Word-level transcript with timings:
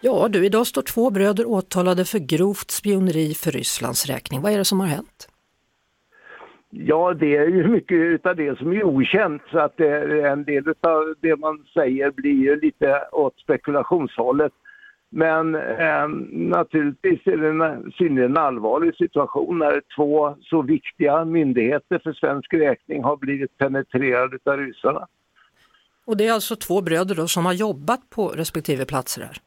Ja 0.00 0.28
du, 0.28 0.46
idag 0.46 0.66
står 0.66 0.82
två 0.82 1.10
bröder 1.10 1.46
åtalade 1.46 2.04
för 2.04 2.18
grovt 2.18 2.70
spioneri 2.70 3.34
för 3.34 3.50
Rysslands 3.50 4.06
räkning. 4.06 4.40
Vad 4.40 4.52
är 4.52 4.58
det 4.58 4.64
som 4.64 4.80
har 4.80 4.86
hänt? 4.86 5.28
Ja, 6.70 7.14
det 7.14 7.36
är 7.36 7.46
ju 7.46 7.68
mycket 7.68 8.26
av 8.26 8.36
det 8.36 8.58
som 8.58 8.72
är 8.72 8.84
okänt 8.84 9.42
så 9.50 9.58
att 9.58 9.76
det, 9.76 10.28
en 10.28 10.44
del 10.44 10.68
av 10.80 11.14
det 11.20 11.36
man 11.36 11.64
säger 11.74 12.10
blir 12.10 12.42
ju 12.42 12.60
lite 12.60 13.08
åt 13.12 13.38
spekulationshållet. 13.38 14.52
Men 15.10 15.54
eh, 15.54 16.08
naturligtvis 16.30 17.26
är 17.26 17.36
det 17.36 17.48
en 17.48 17.92
synnerligen 17.92 18.36
allvarlig 18.36 18.94
situation 18.96 19.58
när 19.58 19.82
två 19.96 20.36
så 20.40 20.62
viktiga 20.62 21.24
myndigheter 21.24 21.98
för 21.98 22.12
svensk 22.12 22.54
räkning 22.54 23.04
har 23.04 23.16
blivit 23.16 23.58
penetrerade 23.58 24.38
av 24.44 24.56
ryssarna. 24.56 25.06
Och 26.04 26.16
det 26.16 26.26
är 26.26 26.32
alltså 26.32 26.56
två 26.56 26.80
bröder 26.80 27.14
då 27.14 27.26
som 27.26 27.46
har 27.46 27.52
jobbat 27.52 28.10
på 28.10 28.28
respektive 28.28 28.84
platser 28.84 29.22
här? 29.22 29.38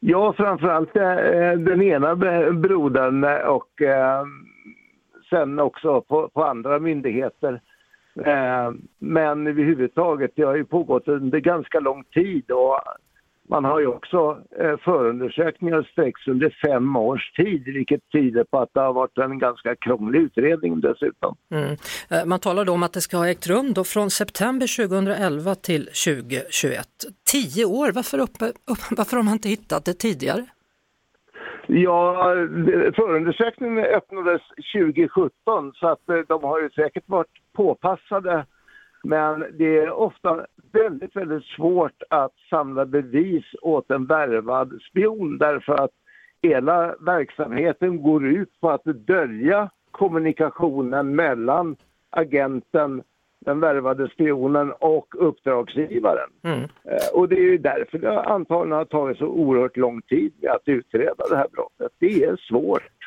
Ja, 0.00 0.32
framförallt 0.32 0.96
eh, 0.96 1.52
den 1.52 1.82
ena 1.82 2.16
brodern 2.52 3.24
eh, 3.24 3.36
och 3.36 3.82
eh, 3.82 4.24
sen 5.30 5.58
också 5.58 6.00
på, 6.00 6.28
på 6.28 6.44
andra 6.44 6.78
myndigheter. 6.78 7.60
Eh, 8.24 8.72
men 8.98 9.46
överhuvudtaget, 9.46 10.32
det 10.36 10.42
har 10.42 10.56
ju 10.56 10.64
pågått 10.64 11.08
under 11.08 11.38
ganska 11.38 11.80
lång 11.80 12.04
tid 12.04 12.50
och 12.50 12.80
man 13.50 13.64
har 13.64 13.80
ju 13.80 13.86
också 13.86 14.38
eh, 14.60 14.76
förundersökningar 14.84 15.88
sträcks 15.92 16.28
under 16.28 16.56
fem 16.66 16.96
års 16.96 17.32
tid 17.32 17.64
vilket 17.64 18.00
tyder 18.12 18.44
på 18.44 18.58
att 18.58 18.68
det 18.74 18.80
har 18.80 18.92
varit 18.92 19.18
en 19.18 19.38
ganska 19.38 19.76
krånglig 19.76 20.20
utredning 20.20 20.80
dessutom. 20.80 21.36
Mm. 21.50 21.76
Eh, 22.10 22.26
man 22.26 22.40
talar 22.40 22.64
då 22.64 22.72
om 22.72 22.82
att 22.82 22.92
det 22.92 23.00
ska 23.00 23.16
ha 23.16 23.28
ägt 23.28 23.46
rum 23.46 23.72
då 23.72 23.84
från 23.84 24.10
september 24.10 24.86
2011 24.86 25.54
till 25.54 25.84
2021. 25.84 26.88
Tio 27.32 27.64
år, 27.64 27.92
varför, 27.92 28.18
uppe, 28.18 28.44
upp, 28.44 28.82
varför 28.96 29.16
har 29.16 29.24
man 29.24 29.32
inte 29.32 29.48
hittat 29.48 29.84
det 29.84 29.94
tidigare? 29.94 30.46
Ja, 31.66 32.24
förundersökningen 32.96 33.84
öppnades 33.84 34.42
2017 34.74 35.72
så 35.74 35.86
att 35.88 36.08
eh, 36.08 36.16
de 36.28 36.44
har 36.44 36.60
ju 36.60 36.70
säkert 36.70 37.04
varit 37.06 37.34
påpassade 37.52 38.46
men 39.02 39.44
det 39.58 39.78
är 39.78 39.90
ofta 39.90 40.46
väldigt, 40.72 41.16
väldigt 41.16 41.44
svårt 41.44 42.02
att 42.10 42.32
samla 42.50 42.86
bevis 42.86 43.44
åt 43.62 43.90
en 43.90 44.06
värvad 44.06 44.78
spion 44.90 45.38
därför 45.38 45.72
att 45.72 45.90
hela 46.42 46.94
verksamheten 47.00 48.02
går 48.02 48.26
ut 48.26 48.60
på 48.60 48.70
att 48.70 48.84
dölja 48.84 49.70
kommunikationen 49.90 51.16
mellan 51.16 51.76
agenten, 52.10 53.02
den 53.40 53.60
värvade 53.60 54.08
spionen 54.08 54.72
och 54.72 55.06
uppdragsgivaren. 55.18 56.30
Mm. 56.42 56.60
Eh, 56.60 57.14
och 57.14 57.28
det 57.28 57.36
är 57.36 57.50
ju 57.50 57.58
därför 57.58 57.98
det 57.98 58.20
antagligen 58.20 58.78
har 58.78 58.84
tagit 58.84 59.18
så 59.18 59.26
oerhört 59.26 59.76
lång 59.76 60.02
tid 60.02 60.46
att 60.46 60.68
utreda 60.68 61.24
det 61.30 61.36
här 61.36 61.48
brottet. 61.52 61.92
Det 61.98 62.24
är 62.24 62.36
svårt. 62.36 62.99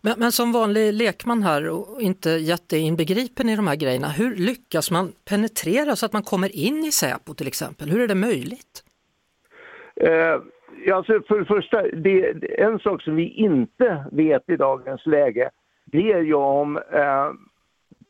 Men, 0.00 0.14
men, 0.18 0.32
som 0.32 0.52
vanlig 0.52 0.94
lekman 0.94 1.42
här 1.42 1.68
och 1.68 2.02
inte 2.02 2.30
jätteinbegripen 2.30 3.48
i 3.48 3.56
de 3.56 3.66
här 3.66 3.76
grejerna, 3.76 4.08
hur 4.08 4.36
lyckas 4.36 4.90
man 4.90 5.12
penetrera 5.28 5.96
så 5.96 6.06
att 6.06 6.12
man 6.12 6.22
kommer 6.22 6.56
in 6.56 6.84
i 6.84 6.92
Säpo 6.92 7.34
till 7.34 7.46
exempel? 7.46 7.90
Hur 7.90 8.00
är 8.00 8.08
det 8.08 8.14
möjligt? 8.14 8.84
Eh, 9.96 10.94
alltså 10.94 11.20
för 11.28 11.38
det 11.38 11.44
första, 11.44 11.82
det, 11.82 12.20
en 12.58 12.78
sak 12.78 13.02
som 13.02 13.16
vi 13.16 13.28
inte 13.28 14.04
vet 14.12 14.48
i 14.50 14.56
dagens 14.56 15.06
läge, 15.06 15.50
det 15.84 16.12
är 16.12 16.20
ju 16.20 16.34
om 16.34 16.76
eh, 16.76 17.32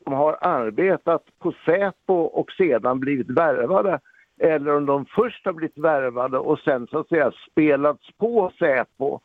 de 0.05 0.15
har 0.15 0.39
arbetat 0.41 1.23
på 1.39 1.55
Säpo 1.65 2.15
och 2.15 2.51
sedan 2.53 3.01
blivit 3.01 3.31
värvade 3.31 4.01
eller 4.39 4.77
om 4.77 4.87
de 4.87 5.07
först 5.07 5.45
har 5.45 5.53
blivit 5.53 5.79
värvade 5.79 6.39
och 6.39 6.59
sen 6.59 6.87
så 6.87 6.99
att 6.99 7.09
säga 7.09 7.33
spelats 7.51 8.09
på 8.19 8.53
Säpo 8.59 9.21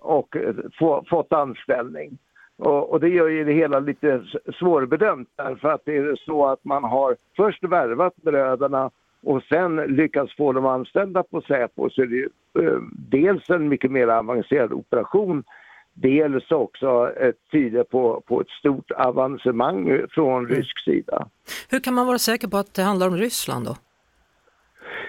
och 0.00 0.36
få, 0.78 1.04
fått 1.10 1.32
anställning. 1.32 2.18
Och, 2.58 2.90
och, 2.90 3.00
det 3.00 3.08
gör 3.08 3.28
ju 3.28 3.44
det 3.44 3.52
hela 3.52 3.78
lite 3.78 4.22
svårbedömt 4.58 5.28
därför 5.36 5.68
att 5.68 5.84
det 5.84 5.96
är 5.96 6.16
så 6.16 6.46
att 6.46 6.64
man 6.64 6.84
har 6.84 7.16
först 7.36 7.64
värvat 7.64 8.16
bröderna 8.16 8.90
och 9.22 9.42
sen 9.42 9.76
lyckats 9.76 10.36
få 10.36 10.52
dem 10.52 10.66
anställda 10.66 11.22
på 11.22 11.40
Säpo 11.40 11.90
så 11.90 12.02
är 12.02 12.06
det 12.06 12.16
ju 12.16 12.28
eh, 12.58 12.78
dels 13.10 13.50
en 13.50 13.68
mycket 13.68 13.90
mer 13.90 14.08
avancerad 14.08 14.72
operation 14.72 15.44
dels 15.94 16.50
också 16.50 17.12
ett 17.16 17.36
tyder 17.52 17.84
på, 17.84 18.22
på 18.26 18.40
ett 18.40 18.48
stort 18.48 18.90
avancemang 18.90 20.06
från 20.10 20.44
mm. 20.44 20.56
rysk 20.56 20.84
sida. 20.84 21.28
Hur 21.70 21.80
kan 21.80 21.94
man 21.94 22.06
vara 22.06 22.18
säker 22.18 22.48
på 22.48 22.56
att 22.56 22.74
det 22.74 22.82
handlar 22.82 23.06
om 23.06 23.16
Ryssland 23.16 23.66
då? 23.66 23.76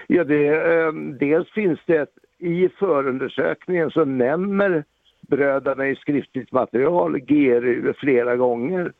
Ja, 0.06 0.24
det, 0.24 0.48
eh, 0.48 0.92
dels 1.20 1.50
finns 1.50 1.80
det 1.86 1.96
ett 1.96 2.14
i 2.38 2.68
förundersökningen 2.78 3.90
så 3.90 4.04
nämner 4.04 4.84
bröderna 5.20 5.88
i 5.88 5.96
skriftligt 5.96 6.52
material 6.52 7.18
GRU 7.18 7.92
flera 7.98 8.36
gånger. 8.36 8.92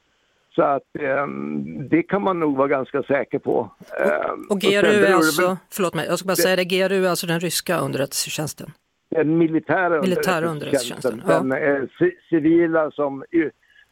Så 0.55 0.63
att 0.63 0.83
eh, 0.99 1.27
det 1.91 2.03
kan 2.03 2.23
man 2.23 2.41
nog 2.41 2.57
vara 2.57 2.69
ganska 2.69 3.03
säker 3.03 3.39
på. 3.39 3.71
Eh, 4.01 4.31
och 4.51 4.61
GRU 4.61 5.05
är 5.05 5.15
alltså, 5.15 5.57
förlåt 5.71 5.95
mig, 5.95 6.07
jag 6.07 6.19
ska 6.19 6.27
bara 6.27 6.35
det, 6.35 6.43
säga 6.43 6.57
det, 6.57 6.65
GRU 6.65 7.05
är 7.05 7.11
alltså 7.11 7.27
den 7.27 7.41
ryska 7.41 7.79
underrättelsetjänsten? 7.79 8.71
Den 9.11 9.39
militära, 9.39 10.01
militära 10.01 10.47
underrättelsetjänsten. 10.47 11.23
Den 11.27 11.51
ja. 11.51 11.59
eh, 11.59 11.83
civila 12.31 12.91
som 12.91 13.25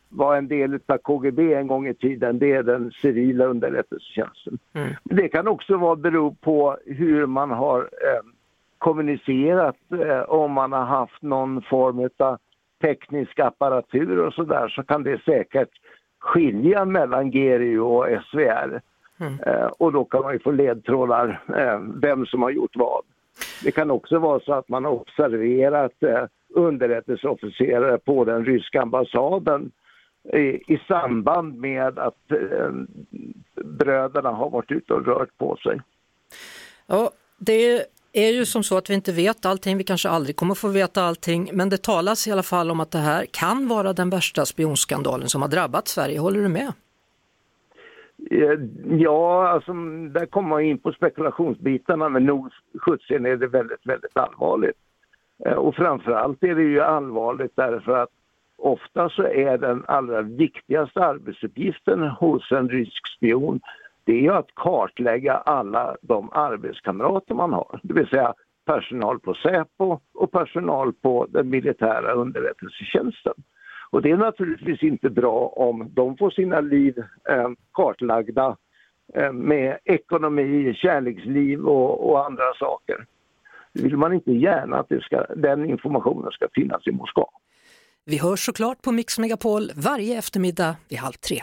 var 0.09 0.37
en 0.37 0.49
del 0.49 0.81
av 0.87 0.99
KGB 0.99 1.55
en 1.55 1.67
gång 1.67 1.89
i 1.89 1.95
tiden, 1.95 2.39
det 2.39 2.53
är 2.53 2.63
den 2.63 2.93
civila 3.03 3.45
underrättelsetjänsten. 3.45 4.59
Mm. 4.73 4.93
Det 5.05 5.28
kan 5.28 5.49
också 5.49 5.77
vara 5.77 5.97
bero 5.97 6.34
på 6.34 6.78
hur 6.87 7.27
man 7.27 7.51
har 7.51 7.81
eh, 7.81 8.23
kommunicerat 8.79 9.77
eh, 9.93 10.21
om 10.21 10.53
man 10.53 10.73
har 10.73 10.85
haft 10.85 11.23
någon 11.23 11.63
form 11.63 12.11
av 12.19 12.39
teknisk 12.83 13.39
apparatur 13.39 14.19
och 14.19 14.35
sådär 14.35 14.69
så 14.69 14.83
kan 14.83 15.03
det 15.03 15.23
säkert 15.25 15.71
skilja 16.19 16.85
mellan 16.85 17.31
GRU 17.31 17.81
och 17.81 18.07
SVR. 18.31 18.81
Mm. 19.21 19.41
Eh, 19.47 19.67
och 19.67 19.93
då 19.93 20.05
kan 20.05 20.23
man 20.23 20.33
ju 20.33 20.39
få 20.39 20.51
ledtrådar 20.51 21.43
eh, 21.57 21.81
vem 22.03 22.27
som 22.27 22.43
har 22.43 22.51
gjort 22.51 22.77
vad. 22.77 23.03
Det 23.65 23.71
kan 23.71 23.91
också 23.91 24.19
vara 24.19 24.41
så 24.41 24.53
att 24.53 24.69
man 24.69 24.85
har 24.85 24.93
observerat 24.93 26.03
eh, 26.03 26.25
underrättelseofficerare 26.49 27.99
på 27.99 28.25
den 28.25 28.45
ryska 28.45 28.83
ambassaden 28.83 29.71
i, 30.33 30.75
i 30.75 30.81
samband 30.89 31.61
med 31.61 31.99
att 31.99 32.33
eh, 32.33 32.71
bröderna 33.65 34.31
har 34.31 34.51
varit 34.51 34.71
ute 34.71 34.95
och 34.95 35.07
rört 35.07 35.39
på 35.39 35.57
sig. 35.57 35.81
Ja, 36.87 37.11
det 37.39 37.87
är 38.16 38.32
ju 38.32 38.44
som 38.44 38.62
så 38.62 38.77
att 38.77 38.91
vi 38.91 38.94
inte 38.94 39.12
vet 39.12 39.47
allting, 39.47 39.78
vi 39.78 39.84
kanske 39.84 40.09
aldrig 40.09 40.37
kommer 40.37 40.54
få 40.54 40.69
veta 40.69 41.03
allting, 41.03 41.50
men 41.53 41.69
det 41.69 41.82
talas 41.82 42.27
i 42.27 42.32
alla 42.32 42.43
fall 42.43 42.71
om 42.71 42.81
att 42.81 42.91
det 42.91 42.99
här 42.99 43.27
kan 43.31 43.69
vara 43.69 43.93
den 43.93 44.10
värsta 44.10 44.47
spionskandalen 44.47 45.28
som 45.28 45.43
har 45.43 45.49
drabbat 45.49 45.88
Sverige. 45.88 46.19
Håller 46.19 46.43
du 46.43 46.49
med? 46.49 46.72
Eh, 48.31 48.59
ja, 48.99 49.49
alltså 49.49 49.72
där 50.12 50.27
kommer 50.27 50.49
man 50.49 50.62
in 50.62 50.78
på 50.78 50.93
spekulationsbitarna 50.93 52.09
men 52.09 52.25
nog 52.25 52.53
sjuttsen 52.81 53.27
är 53.27 53.37
det 53.37 53.47
väldigt, 53.47 53.87
väldigt 53.87 54.16
allvarligt. 54.16 54.77
Eh, 55.44 55.53
och 55.53 55.75
framförallt 55.75 56.43
är 56.43 56.54
det 56.54 56.62
ju 56.62 56.81
allvarligt 56.81 57.53
därför 57.54 57.92
att 57.92 58.10
ofta 58.59 59.09
så 59.09 59.22
är 59.22 59.59
den 59.59 59.84
allra 59.89 60.22
viktigaste 60.22 61.01
arbetsuppgiften 61.01 62.03
hos 62.03 62.53
en 62.53 62.69
rysk 62.69 63.07
spion 63.16 63.60
det 64.07 64.27
är 64.27 64.33
att 64.33 64.55
kartlägga 64.55 65.35
alla 65.35 65.97
de 66.03 66.31
arbetskamrater 66.33 67.35
man 67.35 67.53
har, 67.53 67.81
det 67.83 67.95
vill 67.95 68.09
säga 68.09 68.35
personal 68.67 69.21
på 69.21 69.35
Säpo 69.35 69.99
och 70.15 70.33
personal 70.33 70.93
på 70.93 71.27
den 71.31 71.49
militära 71.51 72.13
underrättelsetjänsten. 72.13 73.35
Och 73.91 74.03
det 74.03 74.11
är 74.11 74.17
naturligtvis 74.17 74.83
inte 74.83 75.11
bra 75.11 75.53
om 75.57 75.91
de 75.95 76.17
får 76.17 76.31
sina 76.31 76.61
liv 76.61 76.99
eh, 77.29 77.51
kartlagda 77.73 78.57
eh, 79.15 79.33
med 79.33 79.79
ekonomi, 79.85 80.75
kärleksliv 80.75 81.61
och, 81.61 82.11
och, 82.11 82.27
andra 82.27 82.55
saker. 82.59 83.07
Det 83.73 83.83
vill 83.83 83.97
man 83.97 84.13
inte 84.13 84.33
gärna 84.33 84.79
att 84.79 85.03
ska, 85.03 85.27
den 85.37 85.71
informationen 85.71 86.31
ska 86.31 86.49
finnas 86.55 86.87
i 86.87 86.93
Moskva. 86.93 87.27
Vi 88.05 88.19
hörs 88.19 88.47
såklart 88.47 88.83
på 88.83 88.93
Mix 88.93 89.19
Megapol 89.19 89.63
varje 89.77 90.19
eftermiddag 90.19 90.77
vid 90.89 90.99
halv 90.99 91.13
tre. 91.13 91.43